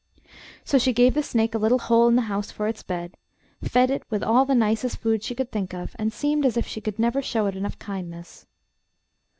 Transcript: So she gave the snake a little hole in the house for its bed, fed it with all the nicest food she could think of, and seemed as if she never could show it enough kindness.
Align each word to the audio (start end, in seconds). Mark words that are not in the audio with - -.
So 0.65 0.79
she 0.79 0.93
gave 0.93 1.13
the 1.13 1.21
snake 1.21 1.53
a 1.53 1.59
little 1.59 1.77
hole 1.77 2.07
in 2.07 2.15
the 2.15 2.23
house 2.23 2.49
for 2.49 2.67
its 2.67 2.81
bed, 2.81 3.17
fed 3.63 3.91
it 3.91 4.01
with 4.09 4.23
all 4.23 4.45
the 4.45 4.55
nicest 4.55 4.97
food 4.97 5.21
she 5.21 5.35
could 5.35 5.51
think 5.51 5.75
of, 5.75 5.95
and 5.99 6.11
seemed 6.11 6.43
as 6.43 6.57
if 6.57 6.65
she 6.65 6.81
never 6.97 7.19
could 7.19 7.25
show 7.27 7.45
it 7.45 7.55
enough 7.55 7.77
kindness. 7.77 8.47